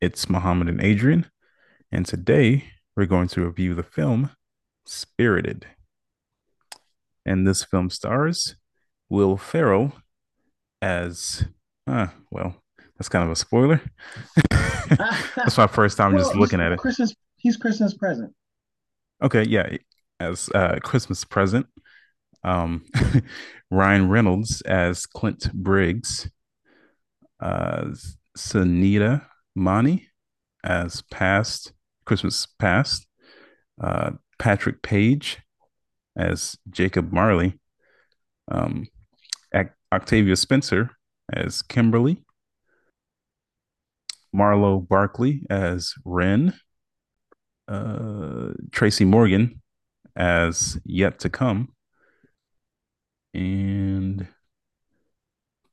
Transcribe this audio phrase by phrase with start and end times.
[0.00, 1.26] It's Mohammed and Adrian,
[1.92, 2.64] and today
[2.96, 4.30] we're going to review the film
[4.86, 5.66] Spirited.
[7.26, 8.56] And this film stars
[9.10, 9.92] Will Ferrell
[10.80, 11.44] as,
[11.86, 12.54] uh, well,
[12.96, 13.82] that's kind of a spoiler.
[14.50, 16.78] that's my first time well, just looking at it.
[16.78, 18.32] Christmas, he's Christmas present.
[19.22, 19.76] Okay, yeah,
[20.18, 21.66] as uh, Christmas present.
[22.42, 22.86] Um,
[23.70, 26.30] Ryan Reynolds as Clint Briggs.
[27.38, 27.88] Uh,
[28.38, 30.08] Sunita Mani
[30.64, 31.72] as past
[32.04, 33.06] Christmas past,
[33.80, 35.38] uh, Patrick Page
[36.16, 37.58] as Jacob Marley,
[38.50, 38.86] um,
[39.92, 40.90] Octavia Spencer
[41.32, 42.22] as Kimberly,
[44.32, 46.54] Marlow Barkley as Wren,
[47.68, 49.60] uh, Tracy Morgan
[50.16, 51.68] as Yet to Come,
[53.34, 54.26] and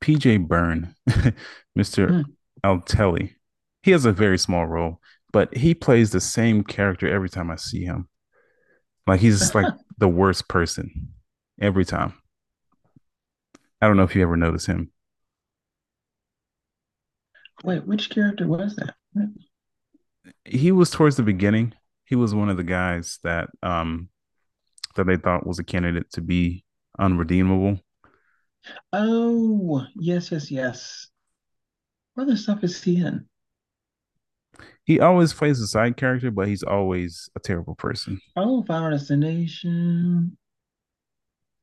[0.00, 0.94] PJ Byrne,
[1.78, 2.24] Mr.
[2.24, 2.30] Hmm.
[2.64, 3.34] Altelli
[3.88, 5.00] he has a very small role,
[5.32, 8.06] but he plays the same character every time I see him.
[9.06, 9.64] Like he's like
[9.96, 11.08] the worst person
[11.58, 12.12] every time.
[13.80, 14.92] I don't know if you ever notice him.
[17.64, 18.94] Wait, which character was that?
[20.44, 21.72] He was towards the beginning.
[22.04, 24.10] He was one of the guys that um
[24.96, 26.62] that they thought was a candidate to be
[26.98, 27.80] unredeemable.
[28.92, 31.08] Oh, yes, yes, yes.
[32.12, 33.24] What other stuff is he in?
[34.84, 38.20] He always plays a side character, but he's always a terrible person.
[38.36, 40.36] Oh, Final Destination,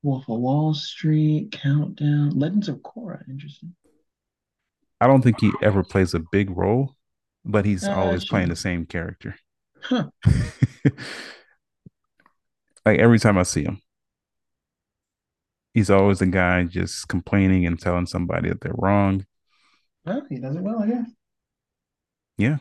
[0.03, 3.27] Wolf of Wall Street, Countdown, Legends of Korra.
[3.27, 3.75] Interesting.
[5.01, 6.95] I don't think he ever plays a big role,
[7.43, 9.35] but he's uh, always playing the same character.
[9.81, 10.09] Huh.
[12.85, 13.81] like every time I see him,
[15.73, 19.25] he's always the guy just complaining and telling somebody that they're wrong.
[20.05, 21.09] Well, he does it well, I guess.
[22.37, 22.57] Yeah.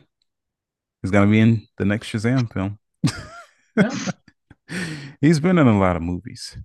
[1.05, 2.79] He's gonna be in the next Shazam film.
[5.21, 6.57] He's been in a lot of movies,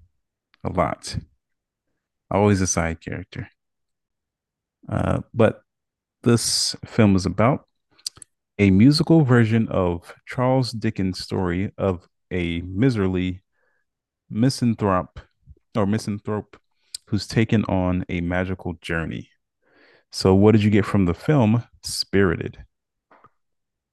[0.64, 1.18] a lot.
[2.32, 3.50] Always a side character.
[4.88, 5.64] Uh, but
[6.24, 7.68] this film is about
[8.58, 13.42] a musical version of Charles Dickens' story of a miserly
[14.30, 15.20] misanthrope
[15.76, 16.56] or misanthrope
[17.08, 19.32] who's taken on a magical journey.
[20.14, 22.64] So, what did you get from the film Spirited?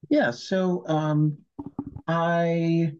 [0.09, 1.37] Yeah, so um,
[2.07, 2.93] I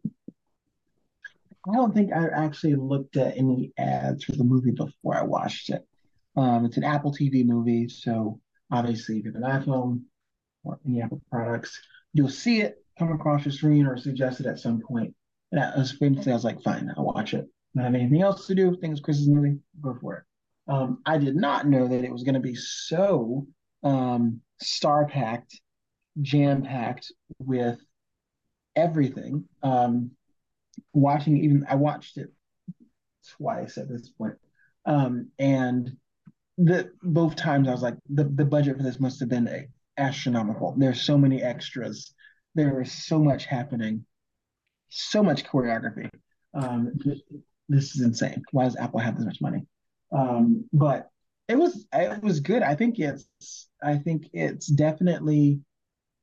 [1.70, 5.70] I don't think I actually looked at any ads for the movie before I watched
[5.70, 5.86] it.
[6.36, 8.40] Um, it's an Apple TV movie, so
[8.72, 10.02] obviously if you have an iPhone
[10.64, 11.80] or any Apple products,
[12.14, 15.14] you'll see it come across your screen or suggested at some point.
[15.52, 17.48] And I was basically I was like, fine, I'll watch it.
[17.74, 18.76] Not have anything else to do.
[18.76, 20.24] Things Chris's movie, go for it.
[20.72, 23.48] Um, I did not know that it was going to be so
[23.84, 25.60] um, star packed
[26.22, 27.80] jam packed with
[28.76, 29.46] everything.
[29.64, 30.12] Um,
[30.94, 32.32] watching even I watched it
[33.38, 34.36] twice at this point.
[34.86, 35.98] Um, and
[36.58, 39.68] the both times I was like, the, the budget for this must have been
[39.98, 40.76] astronomical.
[40.78, 42.14] There's so many extras.
[42.56, 44.06] There is so much happening,
[44.90, 46.10] so much choreography.
[46.54, 46.94] Um,
[47.70, 48.42] this is insane.
[48.52, 49.66] Why does Apple have this much money?
[50.12, 51.10] Um, but
[51.48, 52.64] it was it was good.
[52.64, 55.60] I think it's I think it's definitely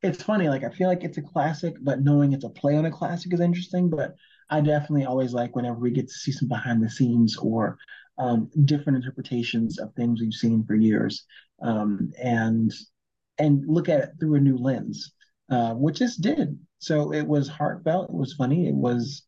[0.04, 0.48] it's funny.
[0.48, 3.32] Like I feel like it's a classic, but knowing it's a play on a classic
[3.32, 3.88] is interesting.
[3.88, 4.14] But
[4.50, 7.78] I definitely always like whenever we get to see some behind the scenes or
[8.18, 11.24] um, different interpretations of things we've seen for years,
[11.62, 12.70] um, and
[13.38, 15.12] and look at it through a new lens,
[15.50, 16.58] uh, which this did.
[16.78, 18.10] So it was heartfelt.
[18.10, 18.68] It was funny.
[18.68, 19.22] It was,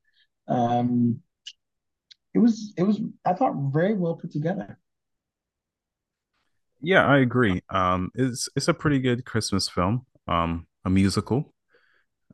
[0.47, 1.21] um,
[2.35, 4.79] it was it was I thought very well put together.
[6.83, 7.63] Yeah, I agree.
[7.71, 11.53] Um, it's it's a pretty good Christmas film um, a musical.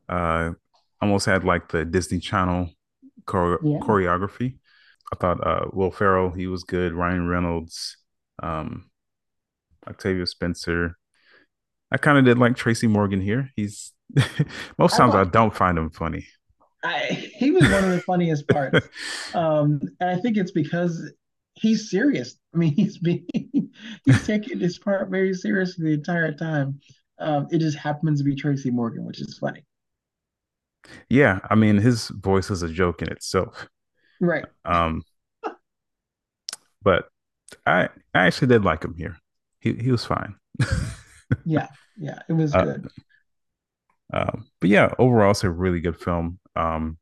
[0.07, 0.51] Uh,
[1.01, 2.69] almost had like the Disney Channel
[3.29, 3.79] chore- yeah.
[3.79, 4.59] choreography.
[5.11, 6.93] I thought uh, Will Ferrell he was good.
[6.93, 7.97] Ryan Reynolds,
[8.41, 8.89] um,
[9.87, 10.97] Octavia Spencer.
[11.91, 13.49] I kind of did like Tracy Morgan here.
[13.55, 13.91] He's
[14.77, 16.25] most times I, I don't find him funny.
[16.83, 18.87] I, he was one of the funniest parts,
[19.33, 21.11] um, and I think it's because
[21.53, 22.35] he's serious.
[22.53, 23.25] I mean, he's being
[24.05, 26.79] he's taking this part very seriously the entire time.
[27.19, 29.63] Um, it just happens to be Tracy Morgan, which is funny.
[31.09, 33.67] Yeah, I mean his voice is a joke in itself.
[34.19, 34.45] Right.
[34.65, 35.03] Um,
[36.81, 37.07] but
[37.65, 39.17] I I actually did like him here.
[39.59, 40.35] He he was fine.
[41.45, 41.67] Yeah,
[41.97, 42.87] yeah, it was uh, good.
[44.13, 46.39] um, but yeah, overall it's a really good film.
[46.55, 46.97] Um,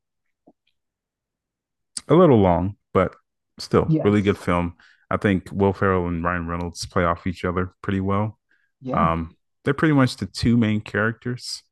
[2.07, 3.13] a little long, but
[3.59, 4.75] still really good film.
[5.09, 8.39] I think Will Ferrell and Ryan Reynolds play off each other pretty well.
[8.81, 9.11] Yeah.
[9.11, 11.63] Um, they're pretty much the two main characters.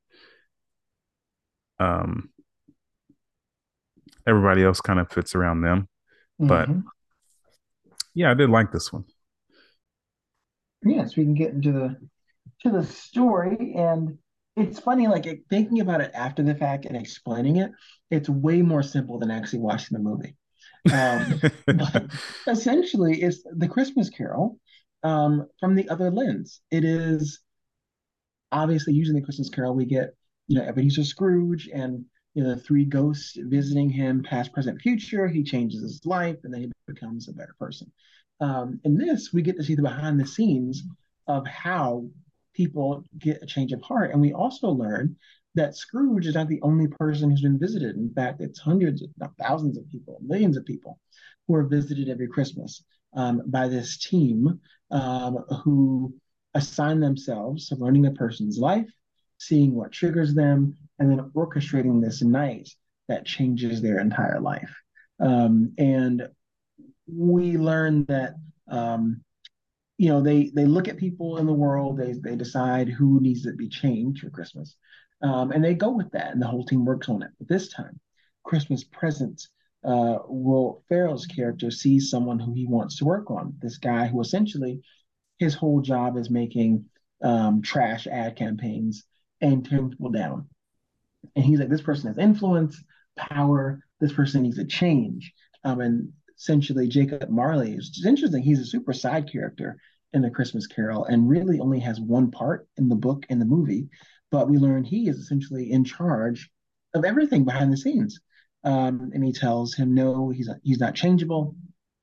[1.78, 2.30] Um,
[4.26, 5.88] everybody else kind of fits around them.
[6.46, 6.90] But hmm
[8.14, 9.04] yeah, I did like this one.
[10.84, 11.96] Yes, we can get into the
[12.62, 14.18] to the story, and
[14.56, 17.72] it's funny, like thinking about it after the fact and explaining it,
[18.10, 20.36] it's way more simple than actually watching the movie.
[20.90, 22.06] Um, but
[22.48, 24.58] essentially, it's the Christmas Carol
[25.02, 26.60] um, from the other lens.
[26.70, 27.40] It is
[28.52, 30.14] obviously using the Christmas Carol, we get,
[30.48, 32.04] you know, Ebenezer Scrooge and
[32.34, 35.28] you know the three ghosts visiting him, past, present, future.
[35.28, 37.90] He changes his life, and then he becomes a better person.
[38.40, 40.82] Um, in this, we get to see the behind the scenes
[41.26, 42.06] of how
[42.54, 45.16] people get a change of heart, and we also learn
[45.56, 47.96] that Scrooge is not the only person who's been visited.
[47.96, 50.98] In fact, it's hundreds, if not thousands of people, millions of people
[51.48, 52.84] who are visited every Christmas
[53.16, 54.60] um, by this team
[54.92, 56.14] um, who
[56.54, 58.90] assign themselves to learning a person's life,
[59.38, 62.68] seeing what triggers them, and then orchestrating this night
[63.08, 64.74] that changes their entire life.
[65.18, 66.28] Um, and
[67.06, 68.34] we learn that
[68.68, 69.22] um,
[69.98, 73.42] you know they they look at people in the world, they they decide who needs
[73.42, 74.76] to be changed for Christmas,
[75.22, 77.30] um, and they go with that, and the whole team works on it.
[77.38, 78.00] But this time,
[78.44, 79.48] Christmas presents.
[79.82, 83.54] Uh, Will Ferrell's character sees someone who he wants to work on.
[83.62, 84.82] This guy who essentially
[85.40, 86.84] his whole job is making
[87.22, 89.04] um, trash ad campaigns
[89.40, 90.48] and tearing people down.
[91.34, 92.82] And he's like, this person has influence,
[93.16, 93.80] power.
[94.00, 95.32] This person needs a change.
[95.64, 98.42] Um, and essentially, Jacob Marley is interesting.
[98.42, 99.78] He's a super side character
[100.12, 103.46] in the Christmas Carol and really only has one part in the book and the
[103.46, 103.88] movie.
[104.30, 106.50] But we learn he is essentially in charge
[106.94, 108.20] of everything behind the scenes.
[108.62, 111.56] Um, and he tells him, no, he's he's not changeable.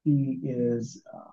[0.04, 1.31] He is uh,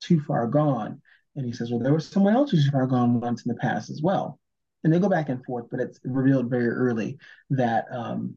[0.00, 1.00] too far gone.
[1.36, 3.90] And he says, well, there was someone else who's far gone once in the past
[3.90, 4.38] as well.
[4.82, 7.18] And they go back and forth, but it's revealed very early
[7.50, 8.36] that um,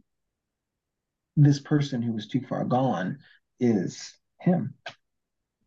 [1.35, 3.19] this person who was too far gone
[3.59, 4.73] is him,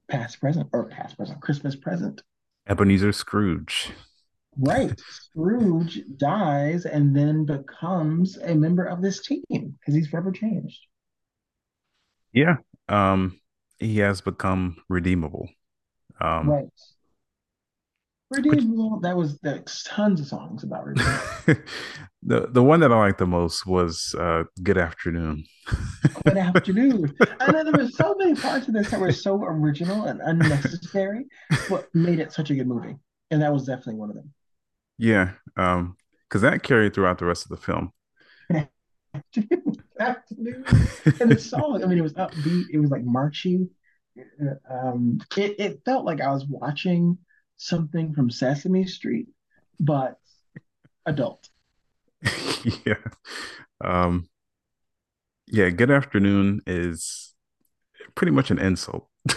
[0.08, 2.22] past, present, or past, present, Christmas present.
[2.66, 3.90] Ebenezer Scrooge.
[4.56, 4.98] Right.
[4.98, 10.80] Scrooge dies and then becomes a member of this team because he's forever changed.
[12.32, 12.56] Yeah.
[12.88, 13.38] Um,
[13.78, 15.48] he has become redeemable.
[16.20, 16.68] Um, Right.
[18.30, 19.00] Redeemable.
[19.00, 21.24] That was there's tons of songs about Redeemable.
[22.22, 25.44] the the one that I liked the most was uh, Good Afternoon.
[26.24, 27.14] Good afternoon.
[27.40, 31.26] I know there were so many parts of this that were so original and unnecessary,
[31.68, 32.96] but made it such a good movie.
[33.30, 34.32] And that was definitely one of them.
[34.98, 35.32] Yeah.
[35.56, 35.96] Um,
[36.28, 37.92] because that carried throughout the rest of the film.
[38.52, 38.68] Good
[40.00, 40.64] afternoon.
[41.20, 43.68] And the song, I mean, it was upbeat, it was like marchy.
[44.18, 47.18] Uh, Um, it, it felt like I was watching
[47.60, 49.28] something from Sesame Street,
[49.78, 50.18] but
[51.06, 51.48] adult.
[52.84, 52.98] Yeah.
[53.82, 54.28] Um,
[55.46, 57.34] yeah, Good Afternoon is
[58.14, 59.08] pretty much an insult.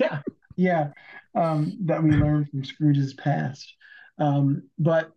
[0.00, 0.20] Yeah,
[0.56, 0.88] yeah.
[1.36, 3.72] Um, that we learned from Scrooge's past.
[4.18, 5.12] Um, but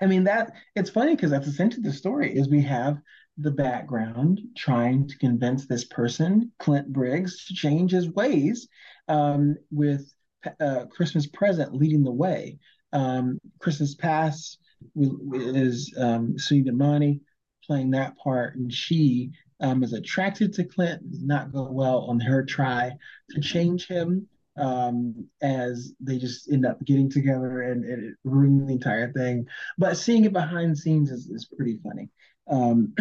[0.00, 2.98] I mean that it's funny because that's essentially the story is we have
[3.38, 8.68] the background trying to convince this person, Clint Briggs, to change his ways,
[9.08, 10.12] um, with
[10.60, 12.58] uh, Christmas present leading the way.
[12.92, 14.58] Um, Christmas past
[14.94, 17.20] is um, Sunita Mani
[17.64, 22.20] playing that part, and she um, is attracted to Clint, does not go well on
[22.20, 22.92] her try
[23.30, 28.72] to change him um, as they just end up getting together and, and ruining the
[28.74, 29.46] entire thing.
[29.78, 32.08] But seeing it behind the scenes is, is pretty funny.
[32.48, 32.94] Um,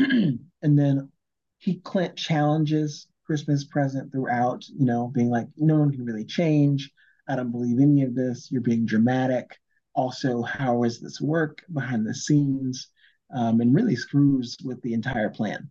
[0.62, 1.10] and then
[1.60, 6.92] he Clint challenges Christmas present throughout, you know, being like, no one can really change.
[7.28, 8.50] I don't believe any of this.
[8.52, 9.58] You're being dramatic.
[9.94, 12.90] Also, how is this work behind the scenes?
[13.34, 15.70] Um, and really screws with the entire plan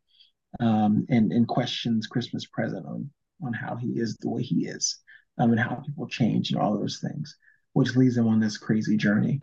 [0.58, 3.10] um, and, and questions Christmas present on
[3.42, 4.98] on how he is the way he is
[5.38, 7.36] um, and how people change and all those things,
[7.72, 9.40] which leads him on this crazy journey.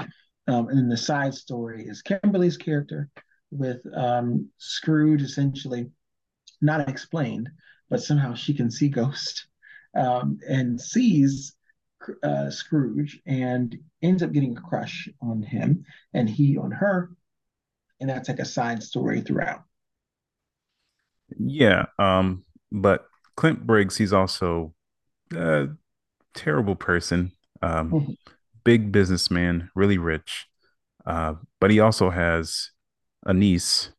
[0.48, 3.10] Um, and then the side story is Kimberly's character
[3.51, 5.91] with um, Scrooge essentially
[6.62, 7.50] not explained,
[7.89, 9.48] but somehow she can see ghosts
[9.96, 11.56] um, and sees
[12.24, 17.12] uh, Scrooge and ends up getting a crush on him and he on her.
[18.00, 19.63] And that's like a side story throughout.
[21.38, 21.86] Yeah.
[22.00, 23.05] Um, but
[23.36, 24.74] Clint Briggs, he's also
[25.36, 25.70] a
[26.36, 27.34] terrible person.
[27.62, 28.15] Um, Mhm.
[28.65, 30.48] big businessman, really rich.
[31.05, 32.72] Uh, but he also has
[33.25, 33.91] a niece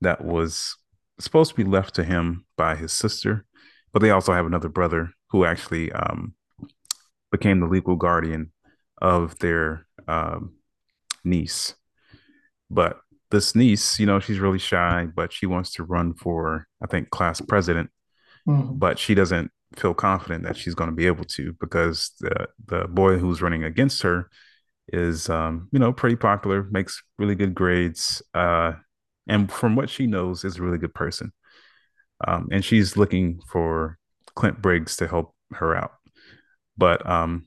[0.00, 0.76] that was
[1.20, 3.46] supposed to be left to him by his sister,
[3.92, 6.34] but they also have another brother who actually um,
[7.30, 8.52] became the legal guardian
[9.00, 10.54] of their um,
[11.24, 11.74] niece.
[12.70, 16.86] But this niece, you know, she's really shy, but she wants to run for, I
[16.86, 17.90] think, class president,
[18.48, 18.78] Mhm.
[18.78, 22.88] but she doesn't feel confident that she's going to be able to because the the
[22.88, 24.28] boy who's running against her
[24.92, 28.72] is um, you know, pretty popular, makes really good grades, uh,
[29.28, 31.32] and from what she knows, is a really good person.
[32.26, 33.98] Um, and she's looking for
[34.34, 35.92] Clint Briggs to help her out.
[36.80, 37.46] But um,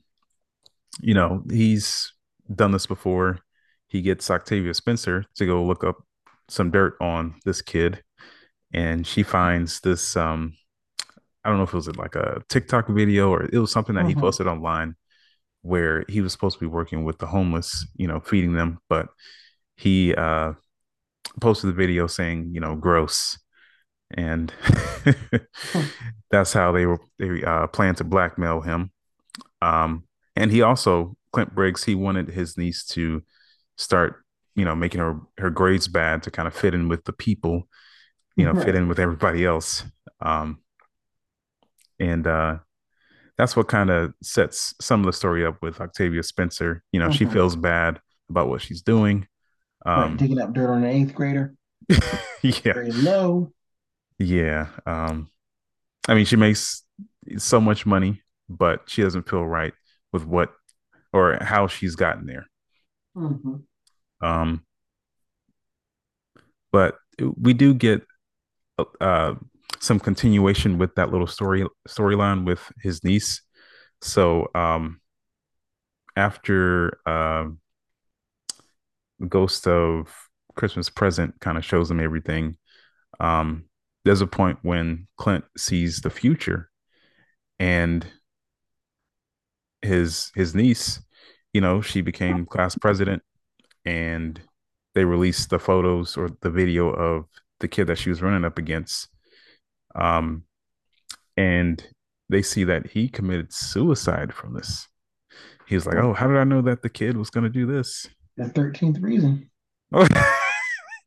[1.00, 2.12] you know, he's
[2.54, 3.40] done this before.
[3.88, 5.96] He gets Octavia Spencer to go look up
[6.48, 8.02] some dirt on this kid,
[8.72, 10.54] and she finds this um,
[11.44, 14.06] I don't know if it was like a TikTok video or it was something that
[14.06, 14.20] he Mhm.
[14.20, 14.96] posted online
[15.62, 19.08] where he was supposed to be working with the homeless, you know, feeding them, but
[19.76, 20.54] he uh
[21.40, 23.38] posted the video saying, you know, gross.
[24.12, 24.52] And
[25.74, 25.90] Mhm.
[26.30, 28.92] that's how they were they uh planned to blackmail him.
[29.62, 30.04] Um
[30.36, 33.22] and he also Clint Briggs, he wanted his niece to
[33.76, 37.12] start, you know, making her her grades bad to kind of fit in with the
[37.12, 37.68] people,
[38.36, 39.84] you know, fit in with everybody else.
[40.20, 40.60] Um
[42.00, 42.58] and uh
[43.36, 46.84] that's what kind of sets some of the story up with Octavia Spencer.
[46.92, 47.32] You know, she Mhm.
[47.32, 49.26] feels bad about what she's doing.
[49.84, 50.04] Right.
[50.04, 51.54] Um, Digging up dirt on an eighth grader.
[52.42, 53.52] yeah, Very low.
[54.18, 54.68] yeah.
[54.86, 55.28] Um,
[56.08, 56.84] I mean, she makes
[57.38, 59.72] so much money, but she doesn't feel right
[60.12, 60.52] with what
[61.12, 62.46] or how she's gotten there.
[63.16, 63.62] Mhm.
[64.20, 64.64] Um,
[66.72, 68.02] but we do get
[69.00, 69.34] uh,
[69.80, 73.42] some continuation with that little story storyline with his niece.
[74.00, 75.00] So um,
[76.16, 77.46] after uh,
[79.28, 80.08] Ghost of
[80.56, 82.56] Christmas Present kind of shows him everything.
[83.20, 83.64] Um,
[84.04, 86.70] there's a point when Clint sees the future
[87.58, 88.06] and
[89.84, 91.00] his his niece,
[91.52, 93.22] you know, she became class president
[93.84, 94.40] and
[94.94, 97.26] they released the photos or the video of
[97.60, 99.08] the kid that she was running up against.
[99.94, 100.44] Um,
[101.36, 101.86] and
[102.28, 104.88] they see that he committed suicide from this.
[105.66, 107.66] He was like, "Oh, how did I know that the kid was going to do
[107.66, 109.50] this?" The 13th reason.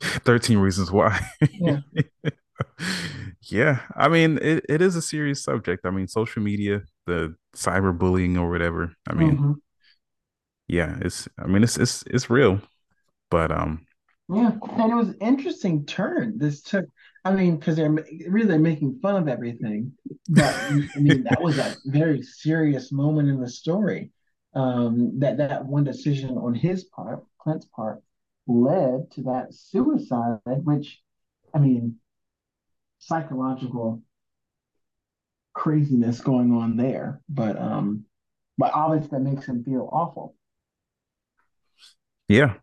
[0.01, 1.19] 13 reasons why.
[1.51, 1.79] Yeah.
[3.41, 5.85] yeah, I mean, it, it is a serious subject.
[5.85, 8.93] I mean, social media, the cyberbullying or whatever.
[9.07, 9.59] I mean, Mhm.
[10.67, 12.61] yeah, it's I mean, it's it's it's real,
[13.31, 13.85] but um
[14.29, 16.85] Yeah, and it was an interesting turn this took.
[17.23, 19.93] I mean, because they're really they're making fun of everything,
[20.29, 20.55] but
[20.95, 24.11] I mean that was a very serious moment in the story.
[24.53, 28.01] Um, that that one decision on his part, Clint's part,
[28.47, 31.01] led to that suicide, which
[31.53, 31.97] I mean,
[32.99, 34.01] psychological
[35.53, 37.21] craziness going on there.
[37.29, 38.05] But um,
[38.57, 40.35] but obviously that makes him feel awful.
[42.27, 42.55] yeah,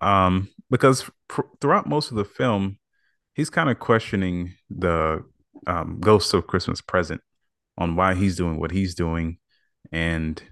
[0.00, 2.78] um because pr- throughout most of the film,
[3.34, 5.24] he's kind of questioning the
[5.66, 7.20] um ghost of Christmas present
[7.78, 9.38] on why he's doing what he's doing
[9.92, 10.42] and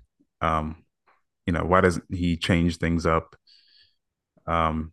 [0.40, 0.84] um
[1.46, 3.36] you know, why doesn't he change things up?
[4.46, 4.92] Um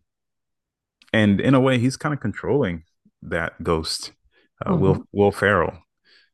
[1.12, 2.84] and in a way he's kind of controlling
[3.22, 4.12] that ghost
[4.66, 5.04] uh, will Mhm.
[5.12, 5.72] will ferrell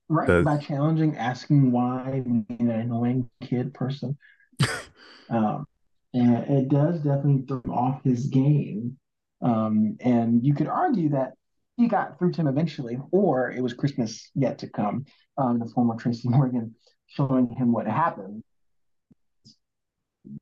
[0.09, 4.17] Right, because by challenging, asking why, being an annoying kid person.
[5.31, 5.67] Um,
[6.13, 8.99] and it does definitely throw off his game.
[9.43, 11.33] Um, and you could argue that
[11.77, 15.07] he got through to him eventually, or it was Christmas yet to come.
[15.39, 16.75] Um, the former Tracy Morgan
[17.07, 18.45] showing him what happened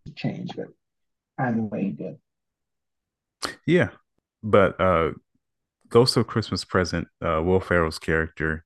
[0.06, 0.66] to change, but
[1.38, 2.18] either way, he did.
[3.66, 3.88] yeah
[4.42, 5.10] but uh
[5.92, 8.64] ghost of christmas present uh will ferrell's character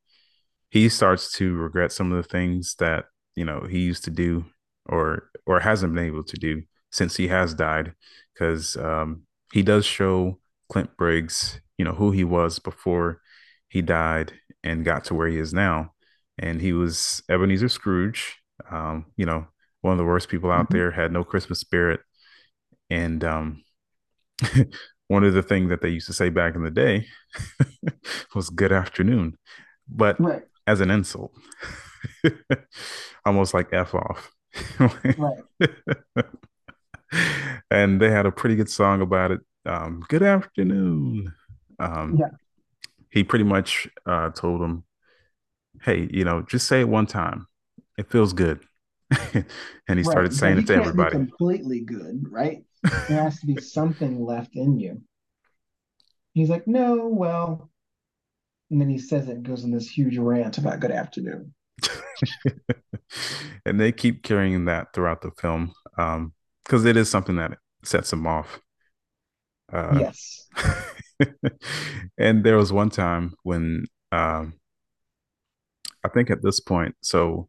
[0.71, 4.45] he starts to regret some of the things that you know he used to do
[4.87, 7.92] or or hasn't been able to do since he has died
[8.35, 10.38] because um he does show
[10.71, 13.21] clint briggs you know who he was before
[13.68, 14.33] he died
[14.64, 15.92] and got to where he is now
[16.38, 18.37] and he was ebenezer scrooge
[18.71, 19.47] um you know
[19.83, 20.73] one of the worst people out Mhm.
[20.73, 22.00] there had no christmas spirit
[22.90, 23.64] and um
[25.09, 27.07] one of the things that they used to say back in the day
[28.35, 29.37] was good afternoon,
[29.89, 30.43] but Right.
[30.67, 31.33] as an insult,
[33.25, 34.33] almost like F off.
[34.79, 35.43] Right.
[37.71, 39.41] and they had a pretty good song about it.
[39.65, 41.33] Um, good afternoon.
[41.79, 42.31] Um, Yeah.
[43.11, 44.85] he pretty much uh, told him,
[45.83, 47.47] "Hey, you know, just say it one time.
[47.99, 48.61] It feels good."
[49.35, 49.45] and
[49.89, 50.05] he Right.
[50.05, 51.11] started saying it to everybody.
[51.11, 52.65] completely good, right?
[53.09, 55.03] There has to be something left in you.
[56.35, 57.71] He's like, no, well,
[58.71, 61.55] and then he says it goes on this huge rant about good afternoon.
[63.67, 66.33] and they keep carrying that throughout the film um,
[66.65, 68.61] because it is something that sets him off.
[69.73, 70.47] Uh, Yes.
[72.19, 74.55] and there was one time when um,
[76.05, 77.49] I think at this point, so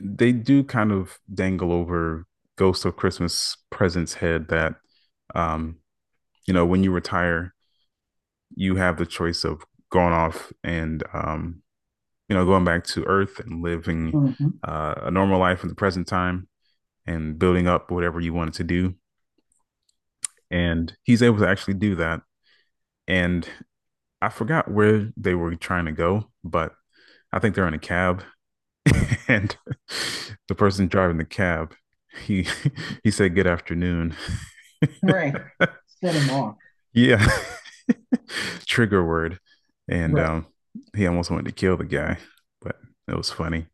[0.00, 4.74] they do kind of dangle over Ghost of Christmas Present's head that,
[5.34, 5.76] um,
[6.46, 7.54] you know, when you retire,
[8.54, 11.62] you have the choice of going off and, um,
[12.28, 15.74] you know, going back to Earth and living hmm uh, a normal life in the
[15.74, 16.46] present time
[17.04, 18.94] and building up whatever you wanted to do.
[20.52, 22.20] And he's able to actually do that.
[23.08, 23.48] And
[24.20, 26.74] I forgot where they were trying to go, but
[27.32, 28.22] I think they're in a cab
[29.28, 29.56] and
[30.48, 31.74] the person driving the cab
[32.26, 32.46] he
[33.04, 34.14] he said good afternoon
[35.02, 35.34] Right.
[35.86, 36.56] Set him off.
[36.92, 37.24] yeah
[38.66, 39.38] trigger word
[39.88, 40.26] and Right.
[40.26, 40.46] um
[40.96, 42.18] he almost wanted to kill the guy
[42.60, 42.76] but
[43.08, 43.66] it was funny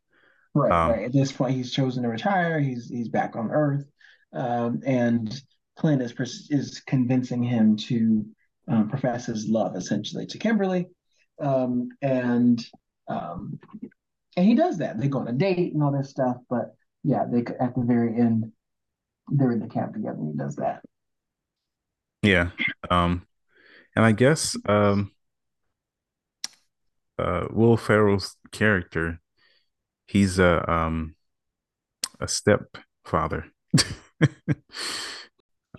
[0.55, 0.73] Right.
[0.73, 1.05] um Right.
[1.05, 2.59] At this point, he's chosen to retire.
[2.59, 3.85] He's he's back on Earth,
[4.33, 5.33] um, and
[5.77, 8.25] Clint is pers- is convincing him to
[8.67, 10.89] um, profess his love essentially to Kimberly,
[11.41, 12.65] um, and
[13.09, 13.61] um,
[14.39, 14.99] and he does that.
[15.01, 18.17] They go on a date and all this stuff, but yeah, they at the very
[18.19, 18.53] end
[19.29, 20.17] they're in the camp together.
[20.19, 20.83] And he does that.
[22.23, 22.51] yeah
[22.91, 23.27] um
[23.95, 25.13] and I guess um
[27.19, 29.21] uh Will Ferrell's character
[30.07, 31.15] he's a um
[32.21, 33.47] a stepfather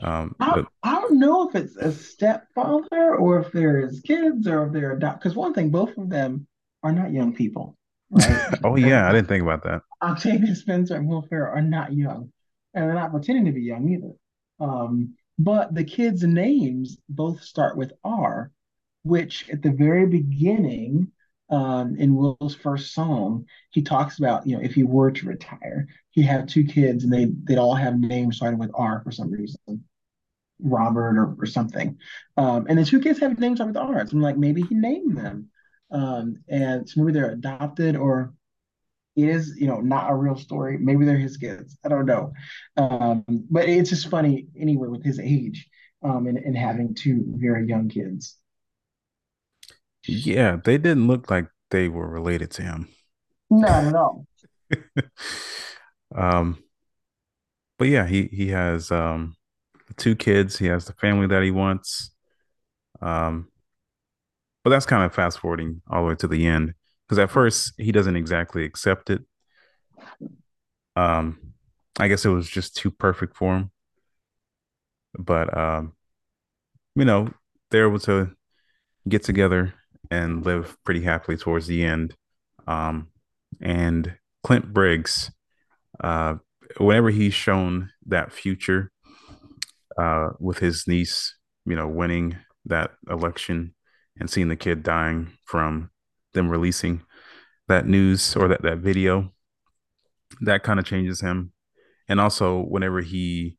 [0.01, 4.68] um I, but I don't know if it's a stepfather or if they're kids or
[4.68, 5.20] if they're adopt.
[5.22, 6.48] Because one thing, both of them
[6.83, 7.77] are not young people,
[8.11, 8.59] right?
[8.63, 12.31] oh yeah I didn't think about that Octavia Spencer and Will Ferrell are not young,
[12.74, 14.13] and they're not pretending to be young either.
[14.59, 18.51] Um, but the kids' names both start with R,
[19.03, 21.11] which at the very beginning,
[21.50, 25.87] um, in Will's first song, he talks about, you know, if he were to retire,
[26.11, 29.31] he had two kids and they they'd all have names starting with R for some
[29.31, 29.85] reason.
[30.61, 31.98] Robert or, or something.
[32.35, 34.05] Um, and the two kids have names starting with R.
[34.05, 35.50] So I'm like, maybe he named them.
[35.92, 38.34] Um, and so maybe they're adopted or
[39.16, 40.78] it is, you know, not a real story.
[40.78, 41.78] Maybe they're his kids.
[41.84, 42.32] I don't know.
[42.78, 45.68] Um, but it's just funny anyway with his age
[46.04, 48.38] um, and, and having two very young kids.
[50.08, 52.88] yeah they didn't look like they were related to him
[53.50, 54.25] Not at all.
[56.16, 56.58] um
[57.78, 59.36] but yeah he he has um
[59.98, 62.12] two kids he has the family that he wants
[63.02, 63.48] um
[64.63, 66.74] but that's kind of fast forwarding all the way to the end
[67.07, 69.22] because at first he doesn't exactly accept it.
[70.95, 71.53] Um
[72.00, 73.72] i guess it was just too perfect for him.
[75.17, 75.93] But um
[76.95, 77.31] you know
[77.72, 78.31] they're able to
[79.07, 79.74] get together
[80.11, 82.15] and live pretty happily towards the end.
[82.67, 83.07] Um
[83.61, 85.31] and clint briggs
[86.03, 86.35] uh
[86.77, 88.91] whenever he's shown that future
[90.00, 93.74] uh, with his niece, you know, winning that election
[94.20, 95.90] and seeing the kid dying from
[96.34, 97.01] them releasing
[97.68, 99.32] that news or that, that video,
[100.42, 101.51] that kind of changes him.
[102.08, 103.58] And also, whenever he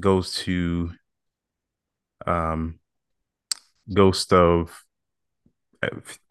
[0.00, 0.92] goes to
[2.26, 2.80] um,
[3.92, 4.84] Ghost of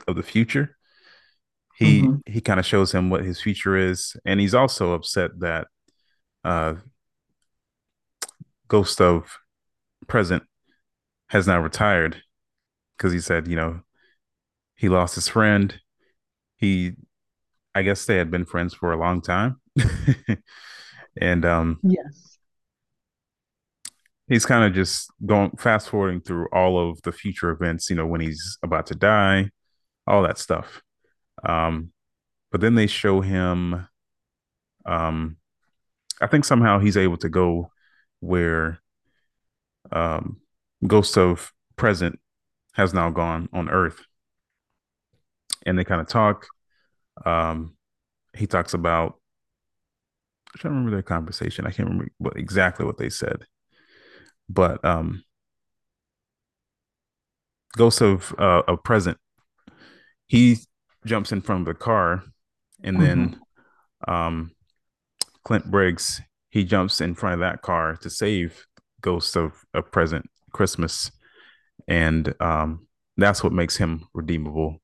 [0.08, 0.78] of the Future,
[1.76, 5.32] he hmm he kind of shows him what his future is, and he's also upset
[5.40, 5.68] that
[6.44, 6.76] uh,
[8.68, 9.38] Ghost of
[10.08, 10.44] Present
[11.30, 12.22] has now retired
[12.98, 13.82] because he said, you know,
[14.76, 15.80] he lost his friend.
[16.58, 16.94] He,
[17.76, 19.62] I guess they had been friends for a long time.
[21.22, 22.38] and um, Yes.
[24.28, 28.06] he's kind of just going fast forwarding through all of the future events, you know,
[28.06, 29.50] when he's about to die,
[30.06, 30.82] all that stuff.
[31.44, 31.92] Um,
[32.52, 33.88] but then they show him,
[34.86, 35.38] um,
[36.22, 37.72] I think somehow he's able to go
[38.20, 38.80] where
[39.92, 40.38] um,
[40.86, 42.20] Ghost of Present
[42.78, 44.06] has now gone on Earth.
[45.66, 46.48] And they kind of talk.
[47.26, 47.76] Um,
[48.36, 49.20] he talks about
[50.54, 51.66] I'm trying to remember their conversation.
[51.68, 53.46] I can't remember what exactly what they said,
[54.50, 55.24] but um,
[57.78, 59.18] Ghost of uh, of Present,
[60.28, 60.58] he
[61.06, 62.24] jumps in front of the car,
[62.84, 63.40] and hmm then
[64.08, 64.52] um,
[65.46, 68.66] Clint Briggs, he jumps in front of that car to save
[69.02, 71.12] Ghost of a Present Christmas,
[71.88, 72.88] and um,
[73.18, 74.82] that's what makes him redeemable.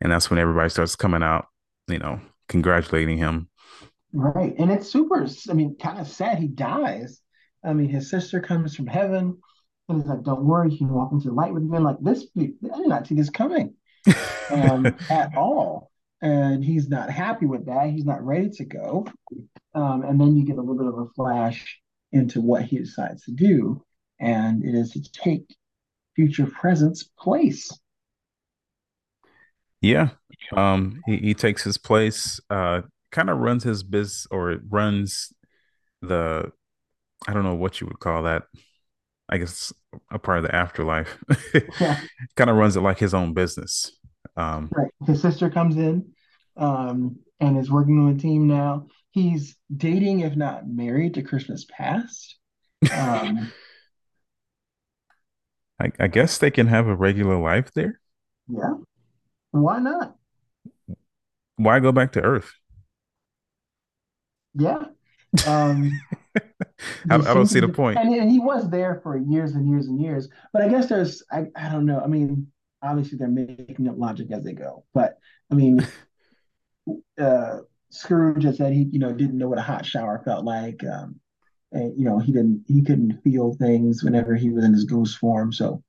[0.00, 1.46] And that's when everybody starts coming out,
[1.88, 3.48] you know, congratulating him.
[4.12, 4.54] Right.
[4.58, 7.20] And it's super, I mean, kind of sad he dies.
[7.64, 9.38] I mean, his sister comes from heaven
[9.88, 11.76] and he's like, Don't worry, you can walk into the light with me.
[11.76, 13.74] And like, this, I did not see this coming
[14.50, 15.90] um, at all.
[16.22, 17.90] And he's not happy with that.
[17.90, 19.06] He's not ready to go.
[19.74, 21.80] Um, and then you get a little bit of a flash
[22.12, 23.84] into what he decides to do.
[24.20, 25.54] And it is to take
[26.14, 27.70] future presence place.
[29.80, 30.10] Yeah.
[30.54, 35.32] Um, he, he takes his place, uh, kind of runs his biz or runs
[36.02, 36.50] the,
[37.26, 38.44] I don't know what you would call that.
[39.28, 39.72] I guess
[40.10, 41.18] a part of the afterlife.
[41.80, 42.00] yeah.
[42.36, 43.92] kind of runs it like his own business.
[44.36, 44.90] Um, right.
[45.06, 46.12] His sister comes in
[46.56, 48.86] um, and is working on the team now.
[49.12, 52.36] He's dating, if not married, to Christmas past.
[52.92, 53.50] Um,
[55.80, 58.00] I, I guess they can have a regular life there.
[58.48, 58.74] Yeah.
[59.50, 60.16] Why not?
[61.56, 62.52] Why go back to Earth?
[64.54, 64.84] Yeah.
[65.46, 66.00] Um,
[67.10, 67.98] I, I, don't see the point.
[67.98, 70.28] And, and, he was there for years and years and years.
[70.52, 72.00] But I guess there's, I, I don't know.
[72.00, 72.48] I mean,
[72.82, 74.84] obviously they're making up logic as they go.
[74.94, 75.18] But
[75.50, 75.86] I mean,
[77.20, 77.58] uh,
[77.90, 80.82] Scrooge has said he, you know, didn't know what a hot shower felt like.
[80.84, 81.20] Um,
[81.80, 85.52] you know, he didn't, he couldn't feel things whenever he was in his ghost form.
[85.52, 85.82] So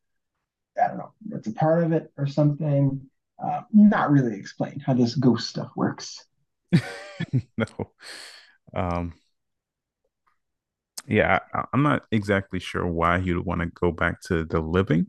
[0.81, 3.01] I don't know, it's a part of it or something.
[3.43, 6.25] Uh, not really explained how this ghost stuff works.
[7.57, 7.91] no.
[8.73, 9.13] Um,
[11.07, 14.59] yeah, I, am not exactly sure why he would want to go back to the
[14.59, 15.07] living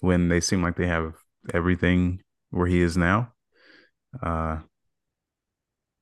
[0.00, 1.14] when they seem like they have
[1.52, 3.32] everything where he is now.
[4.22, 4.58] Uh,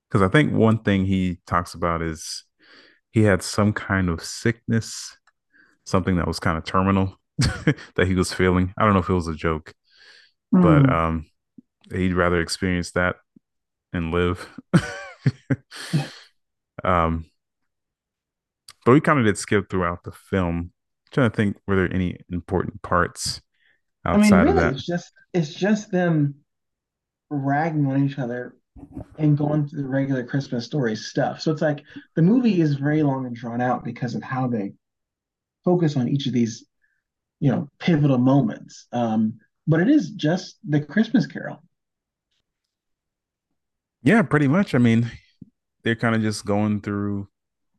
[0.08, 2.44] because I think one thing he talks about is
[3.12, 5.16] he had some kind of sickness,
[5.84, 8.72] something that was kind of terminal that he was feeling.
[8.76, 9.74] I don't know if it was a joke,
[10.54, 10.62] mm.
[10.62, 10.92] but hmm.
[10.92, 11.26] um,
[11.92, 13.16] he'd rather experience that
[13.92, 14.48] and live.
[16.84, 17.26] um,
[18.84, 20.56] but we kind of did skip throughout the film.
[20.56, 20.72] I'm
[21.12, 23.42] trying to think, were there any important parts
[24.04, 24.72] outside I mean, really, of that?
[24.74, 26.36] It's just it's just them
[27.30, 28.54] ragging on each other
[29.18, 31.40] and going through the regular Christmas story stuff.
[31.40, 31.82] So it's like
[32.16, 34.72] the movie is very long and drawn out because of how they
[35.64, 36.64] focus on each of these,
[37.40, 38.86] you know, pivotal moments.
[38.92, 41.62] Um, but it is just the Christmas Carol.
[44.02, 44.74] Yeah, pretty much.
[44.74, 45.10] I mean,
[45.84, 47.28] they're kind of just going through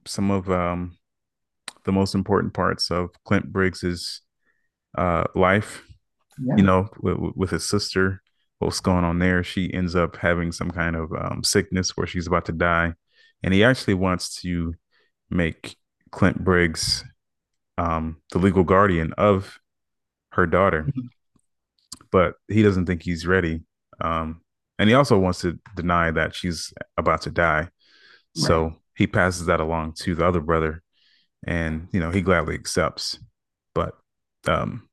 [0.06, 0.98] some of um,
[1.84, 4.22] the most important parts of Clint Briggs's
[4.98, 5.84] uh, life.
[6.40, 6.56] Yeah.
[6.58, 8.23] You know, with, with, his sister,
[8.66, 9.44] what's going on there?
[9.44, 12.94] She ends up having some kind of um, sickness where she's about to die,
[13.44, 14.74] and he actually wants to
[15.30, 15.76] make
[16.12, 17.04] Clint Briggs
[17.78, 19.58] um, the legal guardian of
[20.32, 21.08] her daughter, mm-hmm.
[22.12, 23.62] but he doesn't think he's ready.
[24.02, 24.42] Um,
[24.80, 27.62] and he also wants to deny that she's about to die.
[27.62, 27.70] Right.
[28.34, 30.84] So he passes that along to the other brother,
[31.46, 33.20] and you know he gladly accepts.
[33.76, 33.96] But
[34.46, 34.88] um,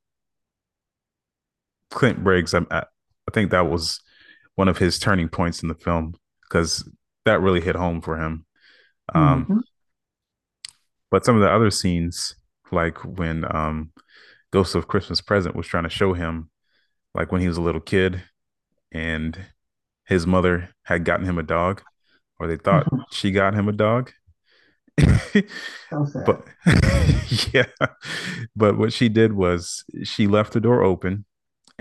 [1.91, 2.85] Clint Briggs, I,
[3.31, 4.01] I think that was
[4.57, 6.89] one of his turning points in the film because
[7.25, 8.45] that really hit home for him.
[9.15, 9.59] Um, mm-hmm.
[11.13, 12.35] But some of the other scenes,
[12.73, 13.93] like when um,
[14.51, 16.51] Ghost of Christmas Present was trying to show him,
[17.15, 18.21] like when he was a little kid,
[18.91, 19.39] and
[20.07, 21.83] his mother had gotten him a dog,
[22.41, 24.11] or they thought she got him a dog.
[24.99, 26.45] but
[27.53, 27.67] yeah,
[28.57, 31.27] but what she did was she left the door open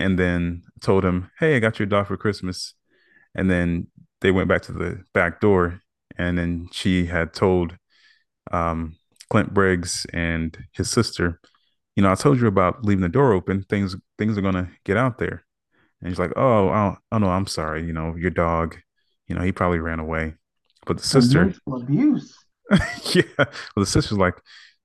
[0.00, 2.74] and then told him, "Hey, I got your dog for Christmas."
[3.34, 3.86] And then
[4.22, 5.82] they went back to the back door,
[6.16, 7.76] and then she had told
[8.50, 8.96] um,
[9.28, 11.40] Clint Briggs and his sister,
[11.94, 13.62] "You know, I told you about leaving the door open.
[13.68, 15.44] Things things are gonna get out there."
[16.00, 17.84] And he's like, "Oh, oh, oh no, I'm sorry.
[17.86, 18.76] You know, your dog.
[19.28, 20.34] You know, he probably ran away."
[20.86, 22.36] But the sister abuse.
[23.14, 23.22] yeah.
[23.36, 24.40] Well, the sister's like,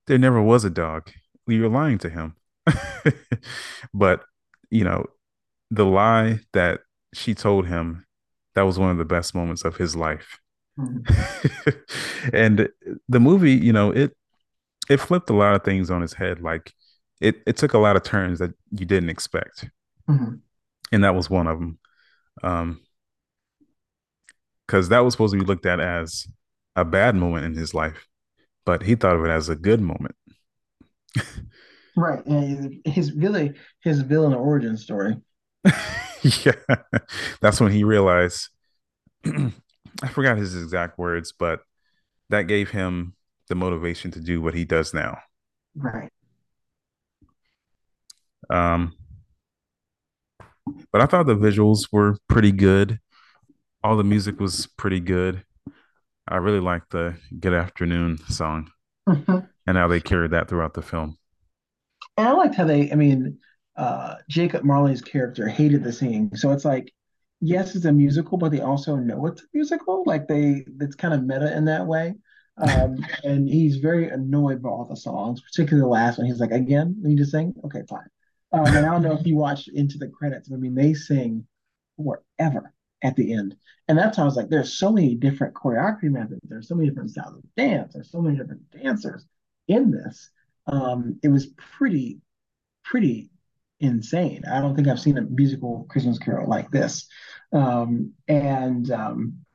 [0.08, 1.10] "There never was a dog.
[1.47, 2.36] You're lying to him."
[3.93, 4.25] but
[4.69, 5.06] you know,
[5.71, 6.82] the lie that
[7.13, 8.06] she told him
[8.56, 10.39] that was one of the best moments of his life.
[10.80, 11.69] Mm-hmm.
[12.34, 12.69] and
[13.08, 14.15] the movie, you know, it
[14.89, 16.41] it flipped a lot of things on his head.
[16.41, 16.73] Like
[17.21, 19.69] it it took a lot of turns that you didn't expect.
[20.10, 20.36] Mm-hmm
[20.91, 21.80] and that was one of them.
[22.43, 22.82] Um,
[24.65, 26.28] because that was supposed to be looked at as
[26.75, 28.08] a bad moment in his life,
[28.65, 30.15] but he thought of it as a good moment.
[31.95, 33.53] right, and his really
[33.84, 35.15] his villain origin story.
[36.21, 36.53] yeah,
[37.41, 38.49] that's when he realized.
[39.25, 41.62] I forgot his exact words, but
[42.29, 43.13] that gave him
[43.47, 45.17] the motivation to do what he does now.
[45.75, 46.12] Right.
[48.49, 48.93] Um,
[50.91, 52.99] but I thought the visuals were pretty good.
[53.84, 55.43] All the music was pretty good.
[56.27, 58.71] I really liked the Good Afternoon song
[59.08, 59.47] Mhm.
[59.67, 61.17] and how they carried that throughout the film.
[62.17, 63.39] And I liked how they, I mean,
[63.75, 66.36] uh, Jacob Marley's character hated the singing.
[66.36, 66.93] So it's like,
[67.41, 70.04] yes, it's a musical, but they also know it's a musical.
[70.06, 72.15] Like they, it's kind of meta in that way.
[72.58, 76.28] Um, and he's very annoyed by all the songs, particularly the last one.
[76.28, 77.54] He's like, again, we need to sing?
[77.65, 78.08] Okay, fine.
[78.51, 80.47] Um, and I don't know if you watched into the credits.
[80.47, 81.45] But I mean, they sing
[81.97, 82.73] forever
[83.04, 83.56] at the end.
[83.88, 86.41] And that's how I was like, there's so many different choreography methods.
[86.43, 87.93] There's so many different styles of dance.
[87.93, 89.25] There's so many different dancers
[89.67, 90.30] in this.
[90.67, 91.47] Um, it was
[91.78, 92.19] pretty
[92.84, 93.30] pretty
[93.80, 94.43] insane.
[94.51, 97.08] I don't think I've seen a musical Christmas Carol like this.
[97.51, 99.45] Um, and um,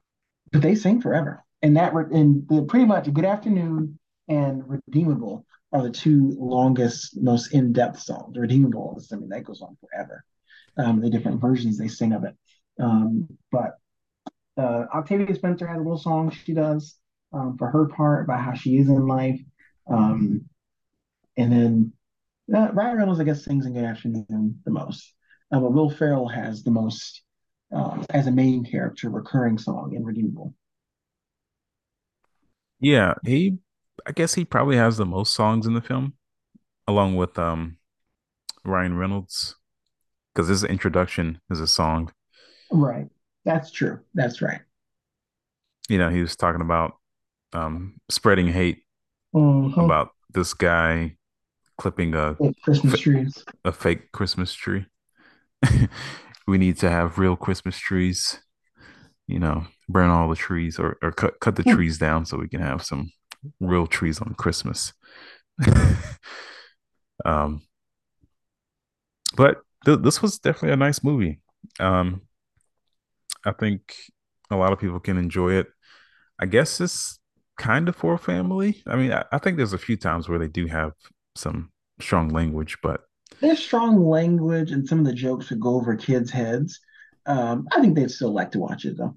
[0.53, 5.83] but they sing forever, and that and the, pretty much Good Afternoon and Redeemable are
[5.83, 8.37] the two longest, most in-depth songs.
[8.37, 10.25] Redeemable, I mean, that goes on forever.
[10.77, 12.35] Um, the different versions they sing of it.
[12.81, 13.79] Um, but
[14.57, 16.96] uh, Octavia Spencer has a little song she does
[17.33, 19.40] um, for her part about how she is in life.
[19.88, 20.49] Um,
[21.40, 21.92] and then
[22.55, 25.14] uh, Ryan Reynolds, I guess, sings in Good Afternoon the most.
[25.53, 27.22] Uh, but Will Ferrell has the most,
[27.74, 30.55] uh, as a main character, recurring song in Redeemable.
[32.81, 33.59] Yeah, he
[34.07, 36.14] I guess he probably has the most songs in the film,
[36.88, 37.79] along with um
[38.64, 39.57] Ryan Reynolds,
[40.35, 42.12] because his introduction is a song.
[42.70, 43.09] Right.
[43.44, 44.00] That's true.
[44.14, 44.61] That's right.
[45.88, 46.96] You know, he was talking about
[47.53, 48.85] um spreading hate
[49.35, 49.88] Mm-hmm.
[49.88, 51.16] about this guy
[51.81, 53.43] clipping a Christmas trees.
[53.64, 54.85] a fake Christmas tree.
[56.47, 58.38] we need to have real Christmas trees.
[59.27, 62.49] You know, burn all the trees or, or cut cut the trees down so we
[62.49, 63.11] can have some
[63.61, 64.93] real trees on Christmas.
[67.25, 67.62] um,
[69.37, 71.40] but th- this was definitely a nice movie.
[71.79, 72.23] Um,
[73.45, 73.95] I think
[74.51, 75.69] a lot of people can enjoy it.
[76.38, 77.19] I guess it's
[77.57, 78.83] kind of for a family.
[78.87, 80.93] I mean, I, I think there's a few times where they do have
[81.40, 83.03] some strong language, but
[83.40, 86.81] There's strong language and some of the jokes that go over kids' heads.
[87.26, 89.16] Um, I think they'd still like to watch it though.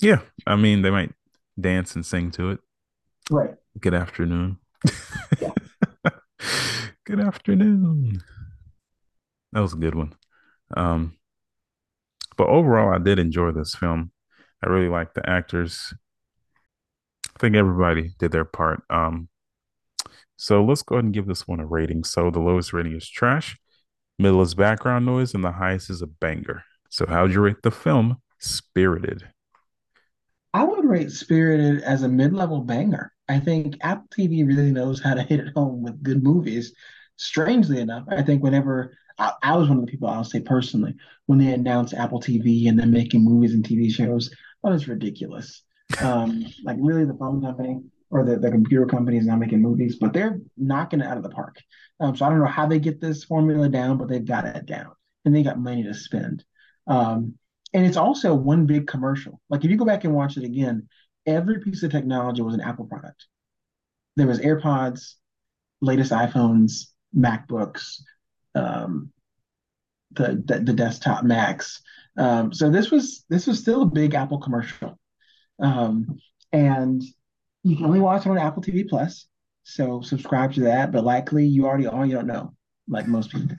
[0.00, 1.12] yeah, I mean, they might
[1.60, 2.60] dance and sing to it.
[3.30, 3.54] Right.
[3.80, 4.58] Good afternoon.
[5.40, 5.52] Yeah.
[7.04, 8.22] Good afternoon.
[9.52, 10.14] That was a good one.
[10.76, 11.16] Um,
[12.36, 14.12] but overall, I did enjoy this film.
[14.64, 15.92] I really liked the actors.
[17.34, 18.82] I think everybody did their part.
[18.90, 19.28] Um,
[20.42, 22.02] so let's go ahead and give this one a rating.
[22.02, 23.56] So the lowest rating is trash,
[24.18, 26.64] middle is background noise, and the highest is a banger.
[26.90, 29.22] So how'd you rate the film Spirited?
[30.52, 33.12] I would rate Spirited as a mid-level banger.
[33.28, 36.74] I think Apple TV really knows how to hit it home with good movies.
[37.14, 40.96] Strangely enough, I think whenever I, I was one of the people I'll say personally,
[41.26, 45.62] when they announced Apple TV and then making movies and TV shows, oh, it's ridiculous.
[46.00, 47.80] Um, like really the phone company
[48.12, 51.22] or the, the computer company is not making movies, but they're knocking it out of
[51.22, 51.56] the park.
[51.98, 54.66] Um, so I don't know how they get this formula down, but they've got it
[54.66, 54.92] down
[55.24, 56.44] and they got money to spend.
[56.86, 57.34] Um,
[57.72, 59.40] and it's also one big commercial.
[59.48, 60.88] Like if you go back and watch it again,
[61.26, 63.26] every piece of technology was an Apple product.
[64.16, 65.14] There was AirPods,
[65.80, 68.02] latest iPhones, MacBooks,
[68.54, 69.10] um,
[70.10, 71.80] the, the the desktop Macs.
[72.18, 74.98] Um, so this was this was still a big Apple commercial,
[75.58, 76.18] um,
[76.52, 77.02] and
[77.62, 79.26] you can only watch it on Apple TV Plus.
[79.64, 82.04] So subscribe to that, but likely you already are.
[82.04, 82.54] You don't know,
[82.88, 83.56] like most people.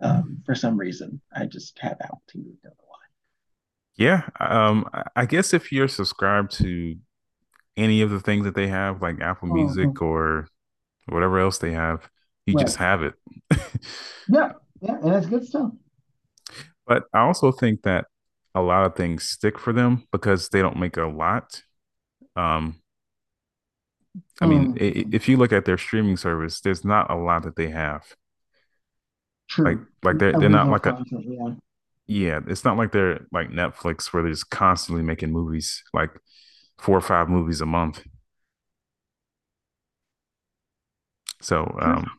[0.00, 2.44] Um, for some reason, I just have Apple TV.
[2.62, 2.98] Don't know why.
[3.96, 6.96] Yeah, um, I guess if you're subscribed to
[7.76, 9.54] any of the things that they have, like Apple Mhm.
[9.54, 10.48] Music or
[11.06, 12.08] whatever else they have,
[12.46, 13.14] you just have it.
[14.28, 14.52] Yeah.
[14.80, 14.96] Yeah.
[15.02, 15.72] And that's good stuff.
[16.86, 18.06] But I also think that
[18.54, 21.62] a lot of things stick for them because they don't make a lot.
[22.36, 22.80] Um,
[24.40, 27.56] I mean, Mm, if you look at their streaming service, there's not a lot that
[27.56, 28.04] they have.
[29.64, 29.86] Like, true.
[30.02, 30.98] like like they're they're not like a.
[31.10, 31.54] Yeah.
[32.06, 32.40] yeah.
[32.46, 36.10] It's not like they're like Netflix where they're just constantly making movies, like
[36.78, 38.02] four or five movies a month.
[41.40, 42.10] So um,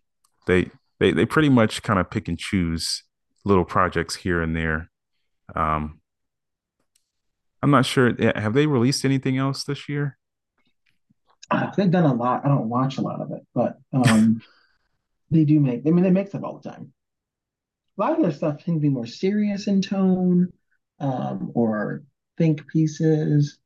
[0.48, 3.04] they they they pretty much kind of pick and choose
[3.46, 4.92] little projects here and there.
[5.56, 6.02] Um,
[7.62, 8.14] I'm not sure.
[8.20, 10.19] eh, Have they released anything else this year?
[11.52, 12.46] Uh, they've done a lot.
[12.46, 14.42] I don't watch a lot of it, but um,
[15.32, 15.82] they do make.
[15.86, 16.94] I mean, they make stuff all the time.
[17.98, 20.54] A lot of their stuff to be more serious in tone,
[21.00, 22.04] um, or
[22.38, 23.58] think pieces.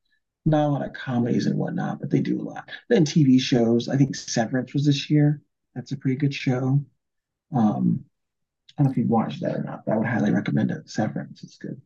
[0.46, 2.70] not a lot of comedies and whatnot, but they do a lot.
[2.90, 3.90] Then TV shows.
[3.90, 5.42] I think Severance was this year.
[5.76, 6.84] That's a pretty good show.
[7.56, 8.06] Um,
[8.78, 10.90] I don't know if you've watched that or not, but I would highly recommend it.
[10.90, 11.80] Severance, is good.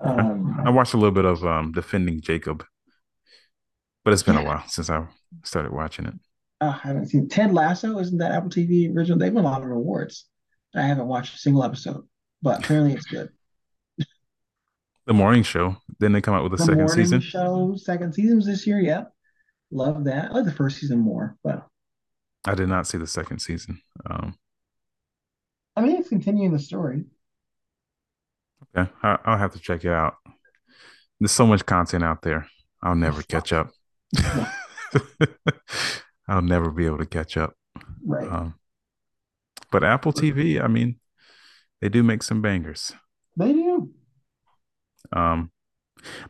[0.00, 2.64] Um, I watched a little bit of um, Defending Jacob,
[4.04, 4.42] but it's been yeah.
[4.42, 5.06] a while since I
[5.44, 6.14] started watching it.
[6.60, 7.98] Uh, I haven't seen Ted Lasso.
[7.98, 9.18] Isn't that Apple TV original?
[9.18, 10.26] They've won a lot of awards.
[10.74, 12.06] I haven't watched a single episode,
[12.42, 13.30] but apparently it's good.
[15.06, 15.76] The morning show.
[15.98, 17.20] Then they come out with a the second season.
[17.20, 18.78] Show second seasons this year.
[18.78, 19.04] Yeah,
[19.72, 20.30] love that.
[20.30, 21.66] I like the first season more, but
[22.46, 23.80] I did not see the second season.
[24.08, 24.36] Um,
[25.74, 27.06] I mean, it's continuing the story.
[28.76, 30.14] Okay, I, will have to check it out.
[31.18, 32.46] There's so much content out there.
[32.82, 33.70] I'll never catch up.
[36.28, 37.54] I'll never be able to catch up.
[38.04, 38.30] Right.
[38.30, 38.54] Um,
[39.70, 40.96] but Apple TV, I mean,
[41.80, 42.92] they do make some bangers.
[43.36, 43.90] They do.
[45.12, 45.50] Um,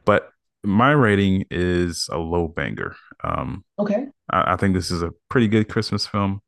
[0.04, 0.30] but
[0.62, 2.96] my rating is a low banger.
[3.24, 4.06] Um, okay.
[4.30, 6.40] I, I think this is a pretty good Christmas film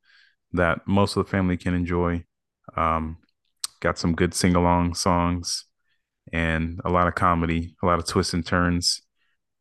[0.53, 2.23] that most of the family can enjoy.
[2.75, 3.17] Um,
[3.79, 5.65] got some good sing along songs
[6.31, 9.01] and a lot of comedy, a lot of twists and turns.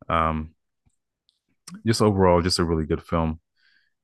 [0.09, 0.55] Um,
[1.87, 3.41] just overall, just a really good film,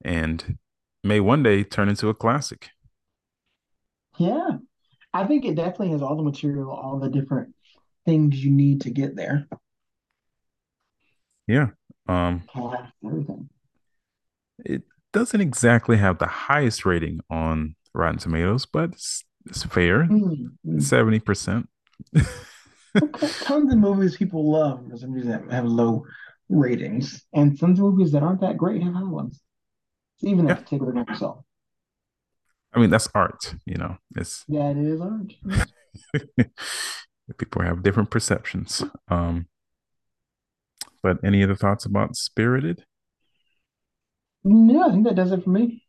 [0.04, 0.58] and
[1.04, 2.70] may one day turn into a classic.
[4.18, 4.58] Yeah,
[5.12, 7.54] I think it definitely has all the material, all the different
[8.04, 9.46] things you need to get there.
[11.46, 11.68] Yeah.
[12.06, 12.42] Um,
[13.04, 13.48] everything.
[14.64, 20.04] It doesn't exactly have the highest rating on Rotten Tomatoes, but it's, it's fair.
[20.04, 20.78] Mm-hmm.
[20.78, 21.66] 70%.
[23.42, 26.04] Tons of movies people love for some reason have low
[26.48, 29.40] ratings, and some movies that aren't that great have high ones.
[30.20, 30.52] Even yeah.
[30.52, 31.44] if take it yourself.
[32.72, 33.96] I mean, that's art, you know.
[34.16, 36.48] It's that is art.
[37.38, 38.82] people have different perceptions.
[39.08, 39.46] Um,
[41.02, 42.84] but any other thoughts about Spirited?
[44.44, 45.84] No, I think that does it for me.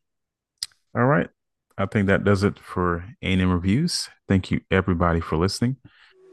[0.95, 1.29] All right.
[1.77, 4.09] I think that does it for A&M Reviews.
[4.27, 5.77] Thank you, everybody, for listening.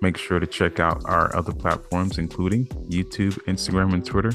[0.02, 4.32] Make sure to check out our other platforms, including YouTube, Instagram, and Twitter,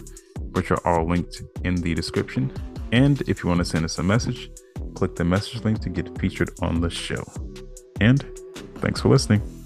[0.54, 2.52] which are all linked in the description.
[2.92, 4.50] And if you want to send us a message,
[4.96, 7.24] click the message link to get featured on the show.
[8.00, 8.26] And
[8.80, 9.61] thanks for listening.